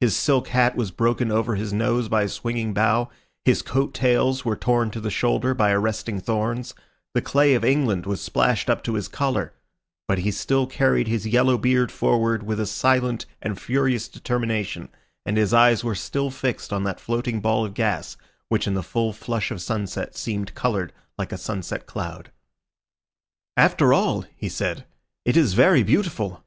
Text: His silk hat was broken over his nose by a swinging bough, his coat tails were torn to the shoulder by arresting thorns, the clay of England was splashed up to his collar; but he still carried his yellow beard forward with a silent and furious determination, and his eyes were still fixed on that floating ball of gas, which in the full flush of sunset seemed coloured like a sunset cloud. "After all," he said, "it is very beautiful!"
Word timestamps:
His 0.00 0.16
silk 0.16 0.48
hat 0.48 0.76
was 0.76 0.90
broken 0.90 1.30
over 1.30 1.54
his 1.54 1.74
nose 1.74 2.08
by 2.08 2.22
a 2.22 2.28
swinging 2.30 2.72
bough, 2.72 3.10
his 3.44 3.60
coat 3.60 3.92
tails 3.92 4.42
were 4.42 4.56
torn 4.56 4.90
to 4.92 4.98
the 4.98 5.10
shoulder 5.10 5.52
by 5.52 5.72
arresting 5.72 6.20
thorns, 6.20 6.74
the 7.12 7.20
clay 7.20 7.52
of 7.52 7.62
England 7.66 8.06
was 8.06 8.22
splashed 8.22 8.70
up 8.70 8.82
to 8.84 8.94
his 8.94 9.08
collar; 9.08 9.52
but 10.06 10.20
he 10.20 10.30
still 10.30 10.66
carried 10.66 11.06
his 11.06 11.26
yellow 11.26 11.58
beard 11.58 11.92
forward 11.92 12.44
with 12.44 12.58
a 12.58 12.64
silent 12.64 13.26
and 13.42 13.60
furious 13.60 14.08
determination, 14.08 14.88
and 15.26 15.36
his 15.36 15.52
eyes 15.52 15.84
were 15.84 15.94
still 15.94 16.30
fixed 16.30 16.72
on 16.72 16.84
that 16.84 16.98
floating 16.98 17.38
ball 17.38 17.66
of 17.66 17.74
gas, 17.74 18.16
which 18.48 18.66
in 18.66 18.72
the 18.72 18.82
full 18.82 19.12
flush 19.12 19.50
of 19.50 19.60
sunset 19.60 20.16
seemed 20.16 20.54
coloured 20.54 20.94
like 21.18 21.30
a 21.30 21.36
sunset 21.36 21.84
cloud. 21.84 22.30
"After 23.54 23.92
all," 23.92 24.24
he 24.34 24.48
said, 24.48 24.86
"it 25.26 25.36
is 25.36 25.52
very 25.52 25.82
beautiful!" 25.82 26.42